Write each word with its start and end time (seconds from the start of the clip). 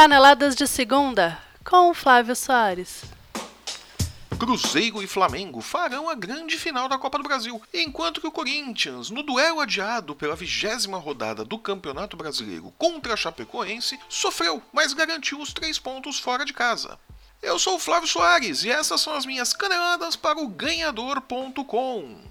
Caneladas 0.00 0.56
de 0.56 0.66
Segunda, 0.66 1.38
com 1.62 1.92
Flávio 1.92 2.34
Soares. 2.34 3.02
Cruzeiro 4.38 5.02
e 5.02 5.06
Flamengo 5.06 5.60
farão 5.60 6.08
a 6.08 6.14
grande 6.14 6.56
final 6.56 6.88
da 6.88 6.96
Copa 6.96 7.18
do 7.18 7.24
Brasil, 7.24 7.60
enquanto 7.70 8.18
que 8.18 8.26
o 8.26 8.32
Corinthians, 8.32 9.10
no 9.10 9.22
duelo 9.22 9.60
adiado 9.60 10.16
pela 10.16 10.34
vigésima 10.34 10.96
rodada 10.96 11.44
do 11.44 11.58
Campeonato 11.58 12.16
Brasileiro 12.16 12.72
contra 12.78 13.12
a 13.12 13.16
Chapecoense, 13.16 14.00
sofreu, 14.08 14.62
mas 14.72 14.94
garantiu 14.94 15.38
os 15.38 15.52
três 15.52 15.78
pontos 15.78 16.18
fora 16.18 16.46
de 16.46 16.54
casa. 16.54 16.98
Eu 17.42 17.58
sou 17.58 17.74
o 17.76 17.78
Flávio 17.78 18.08
Soares 18.08 18.64
e 18.64 18.70
essas 18.70 19.02
são 19.02 19.12
as 19.14 19.26
minhas 19.26 19.52
caneladas 19.52 20.16
para 20.16 20.40
o 20.40 20.48
Ganhador.com. 20.48 22.22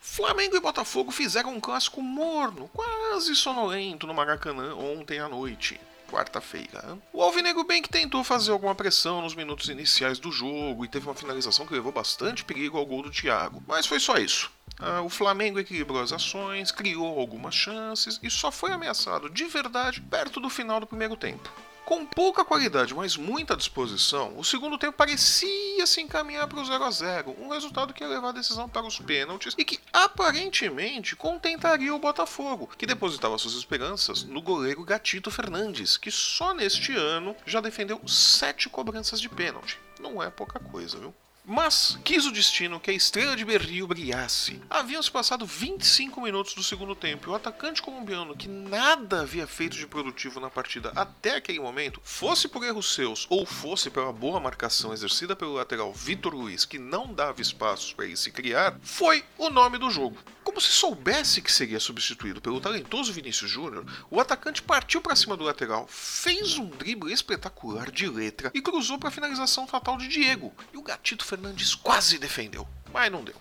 Flamengo 0.00 0.54
e 0.54 0.60
Botafogo 0.60 1.10
fizeram 1.10 1.54
um 1.56 1.60
clássico 1.60 2.00
morno, 2.00 2.70
quase 2.72 3.34
sonolento 3.34 4.06
no 4.06 4.14
Maracanã 4.14 4.76
ontem 4.76 5.18
à 5.18 5.28
noite 5.28 5.80
quarta-feira. 6.10 6.98
O 7.12 7.22
Alvinegro 7.22 7.64
bem 7.64 7.82
que 7.82 7.88
tentou 7.88 8.22
fazer 8.22 8.52
alguma 8.52 8.74
pressão 8.74 9.22
nos 9.22 9.34
minutos 9.34 9.68
iniciais 9.68 10.18
do 10.18 10.30
jogo 10.30 10.84
e 10.84 10.88
teve 10.88 11.06
uma 11.06 11.14
finalização 11.14 11.66
que 11.66 11.74
levou 11.74 11.92
bastante 11.92 12.44
perigo 12.44 12.78
ao 12.78 12.86
gol 12.86 13.02
do 13.02 13.10
Thiago, 13.10 13.62
mas 13.66 13.86
foi 13.86 13.98
só 13.98 14.16
isso. 14.16 14.50
Ah, 14.78 15.02
o 15.02 15.08
Flamengo 15.08 15.58
equilibrou 15.58 16.00
as 16.00 16.12
ações, 16.12 16.70
criou 16.70 17.18
algumas 17.18 17.54
chances 17.54 18.18
e 18.22 18.30
só 18.30 18.50
foi 18.50 18.72
ameaçado 18.72 19.30
de 19.30 19.44
verdade 19.44 20.00
perto 20.00 20.40
do 20.40 20.50
final 20.50 20.80
do 20.80 20.86
primeiro 20.86 21.16
tempo. 21.16 21.50
Com 21.84 22.06
pouca 22.06 22.44
qualidade, 22.44 22.94
mas 22.94 23.14
muita 23.14 23.54
disposição, 23.54 24.38
o 24.38 24.44
segundo 24.44 24.78
tempo 24.78 24.96
parecia 24.96 25.86
se 25.86 26.00
encaminhar 26.00 26.48
para 26.48 26.58
o 26.58 26.64
0 26.64 26.82
a 26.82 26.90
0 26.90 27.36
um 27.38 27.48
resultado 27.50 27.92
que 27.92 28.02
ia 28.02 28.08
levar 28.08 28.30
a 28.30 28.32
decisão 28.32 28.66
para 28.66 28.86
os 28.86 28.98
pênaltis 28.98 29.54
e 29.58 29.64
que 29.66 29.78
aparentemente 29.92 31.14
contentaria 31.14 31.94
o 31.94 31.98
Botafogo, 31.98 32.70
que 32.78 32.86
depositava 32.86 33.36
suas 33.36 33.54
esperanças 33.54 34.24
no 34.24 34.40
goleiro 34.40 34.82
Gatito 34.82 35.30
Fernandes, 35.30 35.98
que 35.98 36.10
só 36.10 36.54
neste 36.54 36.96
ano 36.96 37.36
já 37.44 37.60
defendeu 37.60 38.00
sete 38.08 38.70
cobranças 38.70 39.20
de 39.20 39.28
pênalti. 39.28 39.78
Não 40.00 40.22
é 40.22 40.30
pouca 40.30 40.58
coisa, 40.58 40.98
viu? 40.98 41.14
Mas 41.46 41.98
quis 42.02 42.24
o 42.24 42.32
destino 42.32 42.80
que 42.80 42.90
a 42.90 42.94
estrela 42.94 43.36
de 43.36 43.44
Berrio 43.44 43.86
brilhasse. 43.86 44.62
Haviam 44.70 45.02
se 45.02 45.10
passado 45.10 45.44
25 45.44 46.18
minutos 46.18 46.54
do 46.54 46.62
segundo 46.62 46.94
tempo 46.94 47.28
e 47.28 47.30
o 47.30 47.34
atacante 47.34 47.82
colombiano, 47.82 48.34
que 48.34 48.48
nada 48.48 49.20
havia 49.20 49.46
feito 49.46 49.76
de 49.76 49.86
produtivo 49.86 50.40
na 50.40 50.48
partida 50.48 50.90
até 50.96 51.36
aquele 51.36 51.60
momento, 51.60 52.00
fosse 52.02 52.48
por 52.48 52.64
erros 52.64 52.94
seus 52.94 53.26
ou 53.28 53.44
fosse 53.44 53.90
pela 53.90 54.10
boa 54.10 54.40
marcação 54.40 54.94
exercida 54.94 55.36
pelo 55.36 55.52
lateral 55.52 55.92
Vitor 55.92 56.34
Luiz, 56.34 56.64
que 56.64 56.78
não 56.78 57.12
dava 57.12 57.42
espaços 57.42 57.92
para 57.92 58.06
ele 58.06 58.16
se 58.16 58.30
criar, 58.30 58.78
foi 58.82 59.22
o 59.36 59.50
nome 59.50 59.76
do 59.76 59.90
jogo. 59.90 60.16
Como 60.44 60.60
se 60.60 60.68
soubesse 60.68 61.40
que 61.40 61.50
seria 61.50 61.80
substituído 61.80 62.40
pelo 62.40 62.60
talentoso 62.60 63.12
Vinícius 63.12 63.50
Júnior, 63.50 63.86
o 64.10 64.20
atacante 64.20 64.62
partiu 64.62 65.00
para 65.00 65.16
cima 65.16 65.36
do 65.36 65.42
lateral, 65.42 65.86
fez 65.88 66.58
um 66.58 66.68
drible 66.68 67.12
espetacular 67.12 67.90
de 67.90 68.06
letra 68.06 68.52
e 68.54 68.60
cruzou 68.60 68.98
para 68.98 69.08
a 69.08 69.12
finalização 69.12 69.66
fatal 69.66 69.96
de 69.96 70.06
Diego. 70.06 70.52
E 70.72 70.76
o 70.76 70.82
gatito 70.82 71.24
Fernandes 71.24 71.74
quase 71.74 72.18
defendeu, 72.18 72.68
mas 72.92 73.10
não 73.10 73.24
deu. 73.24 73.34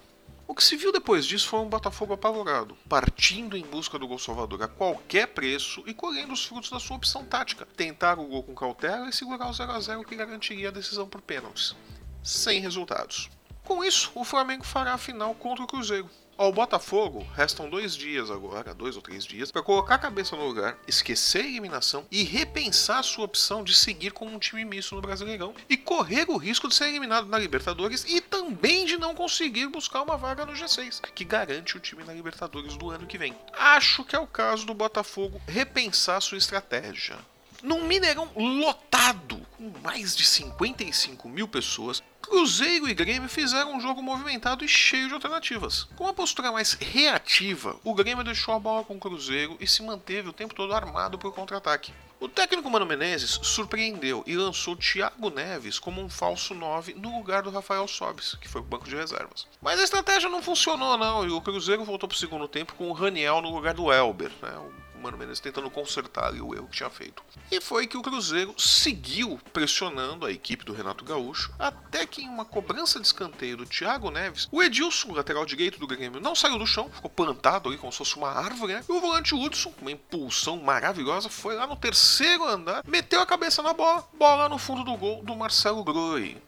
O 0.48 0.56
que 0.56 0.64
se 0.64 0.78
viu 0.78 0.92
depois 0.92 1.26
disso 1.26 1.48
foi 1.48 1.59
um 1.59 1.70
Botafogo 1.70 2.14
apavorado, 2.14 2.78
partindo 2.88 3.58
em 3.58 3.66
busca 3.66 4.00
do 4.00 4.08
gol 4.08 4.20
salvador 4.20 4.64
a 4.64 4.68
qualquer 4.68 5.28
preço 5.28 5.84
e 5.86 5.94
colhendo 5.94 6.34
os 6.34 6.46
frutos 6.46 6.70
da 6.70 6.80
sua 6.80 6.98
opção 6.98 7.26
tática, 7.26 7.68
tentar 7.76 8.18
o 8.18 8.26
gol 8.26 8.44
com 8.44 8.56
cautela 8.56 9.09
e 9.09 9.14
segurar 9.14 9.50
o 9.50 9.54
0 9.54 9.72
a 9.72 9.80
0 9.80 10.04
que 10.06 10.16
garantiria 10.16 10.70
a 10.70 10.72
decisão 10.72 11.08
por 11.08 11.22
pênaltis. 11.22 11.76
Sem 12.24 12.62
resultados. 12.62 13.30
Com 13.64 13.83
isso, 13.83 14.11
o 14.16 14.23
Flamengo 14.23 14.64
fará 14.64 14.94
a 14.94 14.97
final 14.97 15.33
contra 15.36 15.64
o 15.64 15.67
Cruzeiro, 15.67 16.09
ao 16.36 16.52
Botafogo, 16.52 17.25
restam 17.36 17.69
dois 17.69 17.95
dias 17.95 18.31
agora, 18.31 18.73
dois 18.73 18.95
ou 18.95 19.02
três 19.03 19.23
dias, 19.23 19.52
para 19.52 19.61
colocar 19.61 19.95
a 19.95 20.00
cabeça 20.00 20.36
no 20.36 20.47
lugar, 20.47 20.78
esquecer 20.88 21.44
a 21.44 21.47
eliminação 21.47 22.08
e 22.09 22.23
repensar 22.23 23.03
sua 23.03 23.25
opção 23.25 23.64
de 23.64 23.75
seguir 23.75 24.11
com 24.11 24.25
um 24.25 24.39
time 24.39 24.66
misto 24.66 24.95
no 24.95 25.02
Brasileirão 25.02 25.53
e 25.69 25.78
correr 25.78 26.25
o 26.30 26.38
risco 26.38 26.67
de 26.67 26.73
ser 26.73 26.88
eliminado 26.88 27.28
na 27.28 27.38
Libertadores 27.38 28.03
e 28.08 28.19
também 28.19 28.84
de 28.84 28.97
não 28.97 29.13
conseguir 29.13 29.68
buscar 29.68 30.02
uma 30.02 30.18
vaga 30.18 30.44
no 30.44 30.53
G6, 30.53 31.02
que 31.13 31.23
garante 31.23 31.78
o 31.78 31.79
time 31.79 32.03
na 32.03 32.13
Libertadores 32.13 32.75
do 32.75 32.90
ano 32.90 33.06
que 33.06 33.18
vem. 33.18 33.35
Acho 33.53 34.03
que 34.03 34.16
é 34.16 34.19
o 34.19 34.28
caso 34.28 34.66
do 34.66 34.73
Botafogo 34.73 35.40
repensar 35.47 36.19
sua 36.19 36.40
estratégia. 36.40 37.18
Num 37.62 37.85
Mineirão 37.85 38.29
lotado, 38.35 39.40
com 39.56 39.72
mais 39.81 40.16
de 40.16 40.25
55 40.25 41.29
mil 41.29 41.47
pessoas, 41.47 42.03
Cruzeiro 42.23 42.88
e 42.89 42.94
Grêmio 42.94 43.28
fizeram 43.28 43.75
um 43.75 43.81
jogo 43.81 44.01
movimentado 44.01 44.63
e 44.63 44.67
cheio 44.67 45.09
de 45.09 45.13
alternativas. 45.13 45.84
Com 45.95 46.06
uma 46.06 46.13
postura 46.13 46.51
mais 46.51 46.73
reativa, 46.73 47.75
o 47.84 47.94
Grêmio 47.94 48.23
deixou 48.23 48.56
a 48.56 48.59
bola 48.59 48.84
com 48.84 48.95
o 48.95 49.00
Cruzeiro 49.00 49.57
e 49.59 49.67
se 49.67 49.84
manteve 49.84 50.29
o 50.29 50.34
tempo 50.34 50.56
todo 50.56 50.73
armado 50.73 51.17
para 51.17 51.28
o 51.28 51.34
contra-ataque. 51.34 51.94
O 52.19 52.29
técnico 52.29 52.69
Mano 52.69 52.85
Menezes 52.85 53.38
surpreendeu 53.44 54.23
e 54.25 54.38
lançou 54.38 54.78
Thiago 54.78 55.29
Neves 55.29 55.78
como 55.78 56.01
um 56.01 56.09
falso 56.09 56.56
9 56.56 56.94
no 56.94 57.17
lugar 57.17 57.44
do 57.44 57.50
Rafael 57.50 57.85
Sobis, 57.85 58.35
que 58.35 58.47
foi 58.47 58.61
o 58.61 58.63
banco 58.63 58.88
de 58.88 58.95
reservas. 58.95 59.45
Mas 59.61 59.78
a 59.79 59.84
estratégia 59.84 60.29
não 60.29 60.41
funcionou 60.41 60.97
não, 60.97 61.25
e 61.25 61.29
o 61.29 61.41
Cruzeiro 61.41 61.84
voltou 61.84 62.07
para 62.07 62.16
o 62.16 62.19
segundo 62.19 62.47
tempo 62.47 62.75
com 62.75 62.90
o 62.90 62.94
Raniel 62.94 63.41
no 63.41 63.53
lugar 63.53 63.73
do 63.73 63.91
Elber, 63.91 64.31
né, 64.41 64.57
Mano 65.03 65.18
Menezes 65.18 65.41
tentando 65.41 65.69
consertar 65.69 66.28
ali 66.28 66.40
o 66.40 66.56
erro 66.56 66.68
que 66.68 66.78
tinha 66.78 66.90
feito. 66.90 67.22
E 67.52 67.59
foi 67.59 67.86
que 67.86 67.97
o 67.97 68.02
Cruzeiro 68.02 68.56
seguiu 68.58 69.38
pressionando 69.52 70.25
a 70.25 70.31
equipe 70.31 70.64
do 70.64 70.74
Renato 70.74 71.03
Gaúcho, 71.03 71.53
até 71.59 72.06
que 72.06 72.24
em 72.24 72.30
uma 72.30 72.46
cobrança 72.46 73.00
de 73.00 73.06
escanteio 73.06 73.58
do 73.58 73.66
Thiago 73.66 74.09
Neves, 74.09 74.47
o 74.50 74.64
Edilson, 74.64 75.12
lateral 75.12 75.46
direito 75.46 75.78
do 75.78 75.86
Grêmio, 75.86 76.22
não 76.22 76.34
saiu 76.34 76.58
do 76.58 76.66
chão, 76.66 76.90
ficou 76.90 77.09
plantado 77.09 77.68
ali 77.68 77.78
como 77.78 77.91
se 77.91 77.97
fosse 77.97 78.16
uma 78.16 78.30
árvore, 78.30 78.75
né? 78.75 78.86
E 78.88 78.91
o 78.91 79.02
volante 79.02 79.36
Hudson, 79.36 79.72
com 79.72 79.81
uma 79.81 79.91
impulsão 79.91 80.58
maravilhosa, 80.58 81.28
foi 81.28 81.56
lá 81.56 81.68
no 81.68 81.75
terceiro 81.75 82.46
andar, 82.46 82.84
meteu 82.88 83.20
a 83.20 83.25
cabeça 83.25 83.62
na 83.62 83.74
bola, 83.74 84.08
bola 84.18 84.47
no 84.47 84.58
fundo 84.58 84.85
do 84.85 84.96
gol 84.96 85.22
do 85.22 85.35
Marcelo 85.35 85.84
Groi. 85.84 86.41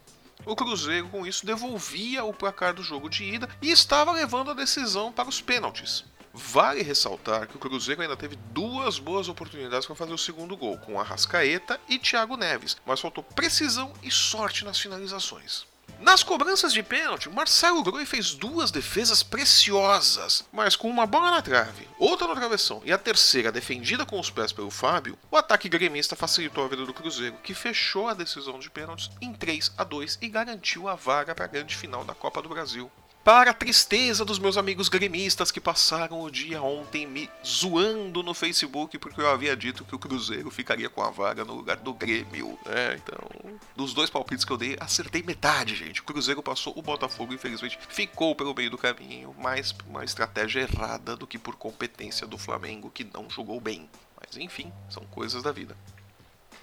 O 0.46 0.56
Cruzeiro, 0.56 1.10
com 1.10 1.26
isso, 1.26 1.46
devolvia 1.46 2.24
o 2.24 2.34
placar 2.34 2.74
do 2.74 2.84
jogo 2.84 3.10
de 3.10 3.24
ida 3.24 3.50
e 3.62 3.72
estava 3.72 4.12
levando 4.12 4.52
a 4.52 4.54
decisão 4.54 5.12
para 5.12 5.28
os 5.28 5.42
pênaltis. 5.42 6.06
Vale 6.38 6.84
ressaltar 6.84 7.48
que 7.48 7.56
o 7.56 7.60
Cruzeiro 7.60 8.02
ainda 8.02 8.18
teve 8.18 8.36
duas 8.52 9.00
boas 9.00 9.30
oportunidades 9.30 9.86
para 9.88 9.96
fazer 9.96 10.12
o 10.12 10.18
segundo 10.18 10.58
gol, 10.58 10.78
com 10.78 11.00
Arrascaeta 11.00 11.80
e 11.88 11.98
Thiago 11.98 12.36
Neves, 12.36 12.76
mas 12.86 13.00
faltou 13.00 13.24
precisão 13.24 13.94
e 14.04 14.12
sorte 14.12 14.66
nas 14.66 14.78
finalizações. 14.78 15.66
Nas 16.02 16.24
cobranças 16.24 16.74
de 16.74 16.84
pênalti, 16.84 17.30
Marcelo 17.30 17.82
Groi 17.82 18.06
fez 18.06 18.34
duas 18.34 18.70
defesas 18.70 19.24
preciosas, 19.24 20.44
mas 20.52 20.76
com 20.76 20.90
uma 20.90 21.06
bola 21.06 21.32
na 21.32 21.42
trave, 21.42 21.88
outra 21.98 22.28
no 22.28 22.36
travessão 22.36 22.82
e 22.84 22.92
a 22.92 22.98
terceira 22.98 23.50
defendida 23.50 24.06
com 24.06 24.20
os 24.20 24.30
pés 24.30 24.52
pelo 24.52 24.70
Fábio, 24.70 25.18
o 25.32 25.38
ataque 25.38 25.70
gremista 25.70 26.14
facilitou 26.14 26.66
a 26.66 26.68
vida 26.68 26.86
do 26.86 26.94
Cruzeiro, 26.94 27.38
que 27.42 27.54
fechou 27.54 28.10
a 28.10 28.14
decisão 28.14 28.60
de 28.60 28.70
pênaltis 28.70 29.10
em 29.22 29.34
3 29.34 29.72
a 29.78 29.86
2 29.86 30.20
e 30.22 30.28
garantiu 30.28 30.90
a 30.90 30.96
vaga 30.96 31.34
para 31.34 31.46
a 31.46 31.48
grande 31.48 31.78
final 31.78 32.04
da 32.04 32.14
Copa 32.14 32.42
do 32.42 32.50
Brasil. 32.50 32.92
Para 33.26 33.50
a 33.50 33.54
tristeza 33.56 34.24
dos 34.24 34.38
meus 34.38 34.56
amigos 34.56 34.88
gremistas 34.88 35.50
que 35.50 35.60
passaram 35.60 36.22
o 36.22 36.30
dia 36.30 36.62
ontem 36.62 37.08
me 37.08 37.28
zoando 37.44 38.22
no 38.22 38.36
Facebook 38.36 39.00
porque 39.00 39.20
eu 39.20 39.28
havia 39.28 39.58
dito 39.58 39.84
que 39.84 39.96
o 39.96 39.98
Cruzeiro 39.98 40.52
ficaria 40.52 40.92
com 40.92 41.02
a 41.02 41.10
vaga 41.10 41.44
no 41.44 41.56
lugar 41.56 41.78
do 41.78 41.92
Grêmio. 41.92 42.56
É, 42.68 42.94
então, 42.94 43.18
dos 43.76 43.96
dois 43.96 44.12
palpites 44.12 44.46
que 44.46 44.52
eu 44.52 44.58
dei, 44.58 44.78
acertei 44.80 45.24
metade, 45.24 45.74
gente. 45.74 46.02
O 46.02 46.04
Cruzeiro 46.04 46.44
passou, 46.44 46.72
o 46.78 46.84
Botafogo, 46.84 47.34
infelizmente, 47.34 47.80
ficou 47.90 48.36
pelo 48.36 48.54
meio 48.54 48.70
do 48.70 48.78
caminho, 48.78 49.36
mais 49.40 49.72
por 49.72 49.88
uma 49.88 50.06
estratégia 50.06 50.60
errada 50.60 51.16
do 51.16 51.26
que 51.26 51.40
por 51.40 51.56
competência 51.56 52.28
do 52.28 52.38
Flamengo, 52.38 52.92
que 52.92 53.10
não 53.12 53.28
jogou 53.28 53.60
bem. 53.60 53.90
Mas 54.22 54.38
enfim, 54.38 54.72
são 54.88 55.04
coisas 55.08 55.42
da 55.42 55.52
vida. 55.52 55.76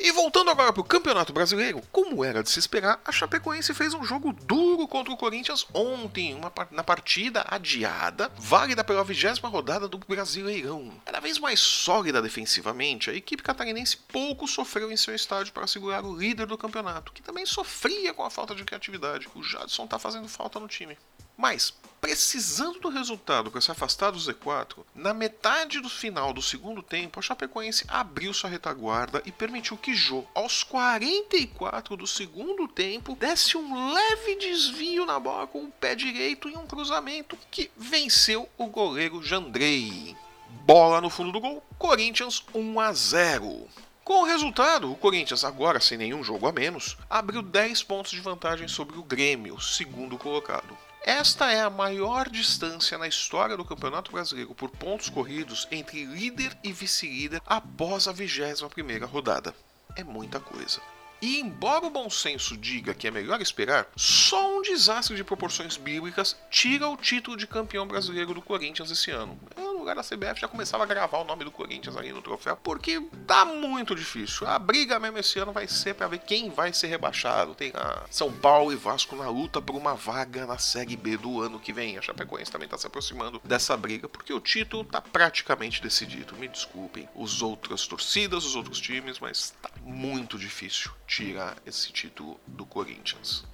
E 0.05 0.11
voltando 0.11 0.51
agora 0.51 0.73
para 0.73 0.81
o 0.81 0.85
Campeonato 0.85 1.33
Brasileiro, 1.33 1.81
como 1.93 2.25
era 2.25 2.43
de 2.43 2.51
se 2.51 2.59
esperar, 2.59 3.01
a 3.05 3.13
Chapecoense 3.13 3.73
fez 3.73 3.95
um 3.95 4.03
jogo 4.03 4.33
duro 4.33 4.89
contra 4.89 5.13
o 5.13 5.17
Corinthians 5.17 5.65
ontem, 5.73 6.35
uma, 6.35 6.53
na 6.73 6.83
partida 6.83 7.45
adiada, 7.47 8.29
válida 8.37 8.83
pela 8.83 9.05
vigésima 9.05 9.49
rodada 9.49 9.87
do 9.87 9.99
Brasileirão. 9.99 10.93
Cada 11.05 11.21
vez 11.21 11.39
mais 11.39 11.61
sólida 11.61 12.21
defensivamente, 12.21 13.11
a 13.11 13.15
equipe 13.15 13.45
catarinense 13.45 13.97
pouco 13.97 14.49
sofreu 14.49 14.91
em 14.91 14.97
seu 14.97 15.15
estádio 15.15 15.53
para 15.53 15.69
segurar 15.69 16.05
o 16.05 16.17
líder 16.17 16.49
do 16.49 16.59
campeonato, 16.59 17.13
que 17.13 17.23
também 17.23 17.47
sofria 17.47 18.13
com 18.13 18.25
a 18.25 18.31
falta 18.31 18.57
de 18.57 18.65
criatividade. 18.65 19.29
O 19.37 19.43
Jadson 19.45 19.85
está 19.85 20.01
fazendo 20.01 20.27
falta 20.27 20.59
no 20.59 20.67
time. 20.67 20.99
Mas, 21.43 21.75
precisando 22.01 22.79
do 22.79 22.89
resultado 22.89 23.51
para 23.51 23.61
se 23.61 23.69
afastar 23.69 24.13
do 24.13 24.19
Z4, 24.21 24.85
na 24.95 25.13
metade 25.13 25.81
do 25.81 25.91
final 25.91 26.33
do 26.33 26.41
segundo 26.41 26.85
tempo, 26.85 27.19
a 27.19 27.23
Chapecoense 27.23 27.85
abriu 27.89 28.33
sua 28.33 28.49
retaguarda 28.49 29.21
e 29.27 29.33
permitiu 29.33 29.77
que 29.77 29.93
Jô, 29.93 30.25
aos 30.37 30.63
44 30.63 31.97
do 31.97 32.07
segundo 32.07 32.69
tempo, 32.69 33.17
desse 33.17 33.57
um 33.57 33.93
leve 33.93 34.37
desvio 34.37 35.05
na 35.05 35.19
bola 35.19 35.49
com 35.49 35.65
o 35.65 35.73
pé 35.73 35.97
direito 35.97 36.49
em 36.49 36.57
um 36.57 36.65
cruzamento 36.65 37.37
que 37.51 37.73
venceu 37.77 38.49
o 38.57 38.69
goleiro 38.69 39.21
Jandrei. 39.21 40.17
Bola 40.65 41.01
no 41.01 41.11
fundo 41.11 41.33
do 41.33 41.41
gol, 41.41 41.61
Corinthians 41.77 42.45
1 42.55 42.79
a 42.79 42.93
0. 42.93 43.69
Com 44.05 44.23
o 44.23 44.27
resultado, 44.27 44.93
o 44.93 44.97
Corinthians, 44.97 45.43
agora 45.43 45.81
sem 45.81 45.99
nenhum 45.99 46.23
jogo 46.23 46.47
a 46.47 46.53
menos, 46.53 46.97
abriu 47.11 47.43
10 47.43 47.83
pontos 47.83 48.13
de 48.13 48.21
vantagem 48.21 48.69
sobre 48.69 48.97
o 48.97 49.03
Grêmio, 49.03 49.61
segundo 49.61 50.17
colocado. 50.17 50.79
Esta 51.05 51.51
é 51.51 51.61
a 51.61 51.69
maior 51.69 52.29
distância 52.29 52.97
na 52.97 53.09
história 53.09 53.57
do 53.57 53.65
Campeonato 53.65 54.13
Brasileiro 54.13 54.55
por 54.55 54.71
pontos 54.71 55.09
corridos 55.09 55.67
entre 55.69 56.05
líder 56.05 56.57
e 56.63 56.73
vice-líder 56.73 57.43
após 57.45 58.07
a 58.07 58.15
21ª 58.15 59.05
rodada. 59.05 59.53
é 59.97 60.05
muita 60.05 60.39
coisa. 60.39 60.81
E 61.21 61.41
embora 61.41 61.87
o 61.87 61.91
bom 61.91 62.09
senso 62.09 62.57
diga 62.57 62.95
que 62.95 63.07
é 63.07 63.11
melhor 63.11 63.41
esperar, 63.41 63.89
só 63.97 64.59
um 64.59 64.63
desastre 64.63 65.17
de 65.17 65.25
proporções 65.25 65.77
bíblicas 65.77 66.37
tira 66.51 66.89
o 66.89 66.97
título 66.97 67.37
de 67.37 67.47
campeão 67.47 67.87
brasileiro 67.87 68.33
do 68.33 68.43
Corinthians 68.43 68.91
esse 68.91 69.11
ano. 69.11 69.39
Eu, 69.57 69.72
no 69.72 69.72
lugar 69.83 69.97
da 69.97 70.03
CBF, 70.03 70.41
já 70.41 70.49
começava 70.49 70.85
a 70.85 70.87
gravar 70.87 71.19
o 71.19 71.25
nome 71.25 71.45
do 71.45 71.51
Corinthians 71.51 71.97
ali 71.97 72.13
no 72.13 72.23
troféu, 72.23 72.57
porque 72.57 73.01
tá 73.27 73.45
muito 73.45 73.95
difícil. 73.95 74.47
A 74.47 74.59
briga 74.59 74.99
mesmo 74.99 75.19
esse 75.19 75.39
ano 75.39 75.53
vai 75.53 75.69
ser 75.69 75.95
para 75.95 76.09
ver 76.09 76.19
quem 76.19 76.51
vai 76.51 76.73
ser 76.73 76.87
rebaixado. 76.87 77.55
Tem 77.55 77.73
a 77.75 78.05
São 78.11 78.33
Paulo 78.33 78.73
e 78.73 78.77
Vasco 78.77 79.17
na 79.17 79.29
luta 79.29 79.61
por 79.61 79.77
uma 79.77 79.95
vaga 79.95 80.47
na 80.47 80.59
Série 80.59 80.97
B 80.97 81.17
do 81.17 81.41
ano 81.41 81.61
que 81.61 81.73
vem. 81.73 81.99
A 81.99 82.03
Chapecoense 82.03 82.51
também 82.51 82.69
tá 82.69 82.79
se 82.79 82.87
aproximando 82.87 83.41
dessa 83.45 83.77
briga, 83.77 84.09
porque 84.09 84.33
o 84.33 84.41
título 84.41 84.85
tá 84.85 85.01
praticamente 85.01 85.83
decidido. 85.83 86.37
Me 86.37 86.49
desculpem 86.49 87.09
os 87.15 87.43
outras 87.43 87.87
torcidas, 87.87 88.45
os 88.45 88.55
outros 88.55 88.81
times, 88.81 89.19
mas 89.19 89.55
tá 89.61 89.71
muito 89.83 90.39
difícil 90.39 90.93
tirar 91.07 91.57
esse 91.67 91.93
título 91.93 92.41
do 92.47 92.65
Corinthians. 92.65 93.45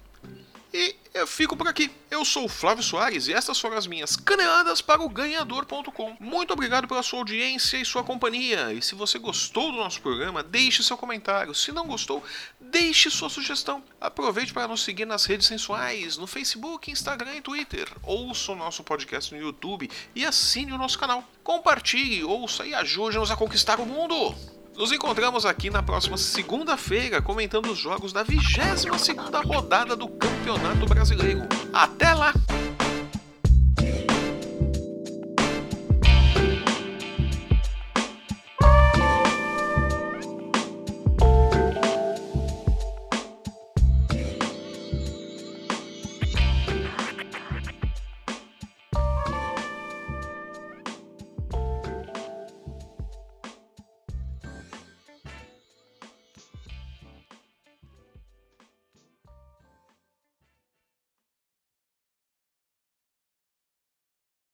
E 0.73 0.95
eu 1.13 1.25
fico 1.25 1.57
por 1.57 1.67
aqui. 1.67 1.89
Eu 2.11 2.23
sou 2.23 2.45
o 2.45 2.49
Flávio 2.49 2.83
Soares 2.83 3.27
e 3.27 3.33
essas 3.33 3.59
foram 3.59 3.75
as 3.75 3.87
minhas 3.87 4.15
caneladas 4.15 4.81
para 4.81 5.01
o 5.01 5.09
ganhador.com. 5.09 6.15
Muito 6.19 6.53
obrigado 6.53 6.87
pela 6.87 7.01
sua 7.01 7.19
audiência 7.19 7.77
e 7.77 7.85
sua 7.85 8.03
companhia. 8.03 8.71
E 8.73 8.81
se 8.81 8.93
você 8.93 9.17
gostou 9.17 9.71
do 9.71 9.77
nosso 9.79 9.99
programa, 9.99 10.43
deixe 10.43 10.83
seu 10.83 10.95
comentário. 10.95 11.55
Se 11.55 11.71
não 11.71 11.87
gostou, 11.87 12.23
deixe 12.59 13.09
sua 13.09 13.29
sugestão. 13.29 13.83
Aproveite 13.99 14.53
para 14.53 14.67
nos 14.67 14.83
seguir 14.83 15.05
nas 15.05 15.25
redes 15.25 15.47
sensuais, 15.47 16.17
no 16.17 16.27
Facebook, 16.27 16.91
Instagram 16.91 17.37
e 17.37 17.41
Twitter. 17.41 17.89
Ouça 18.03 18.51
o 18.51 18.55
nosso 18.55 18.83
podcast 18.83 19.33
no 19.33 19.41
YouTube 19.41 19.89
e 20.13 20.23
assine 20.23 20.71
o 20.71 20.77
nosso 20.77 20.99
canal. 20.99 21.23
Compartilhe, 21.43 22.23
ouça 22.23 22.65
e 22.65 22.75
ajude-nos 22.75 23.31
a 23.31 23.35
conquistar 23.35 23.79
o 23.79 23.85
mundo. 23.85 24.58
Nos 24.79 24.93
encontramos 24.93 25.45
aqui 25.45 25.69
na 25.69 25.83
próxima 25.83 26.17
segunda-feira 26.17 27.21
comentando 27.21 27.69
os 27.69 27.77
jogos 27.77 28.13
da 28.13 28.23
22 28.23 29.01
segunda 29.01 29.41
rodada 29.41 29.93
do 29.93 30.07
Campeonato 30.07 30.85
Brasileiro. 30.85 31.41
Até 31.73 32.13
lá! 32.13 32.31